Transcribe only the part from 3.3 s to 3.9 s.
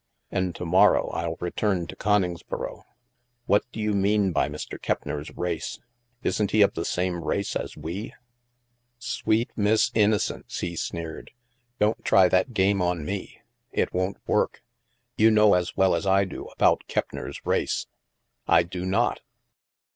What do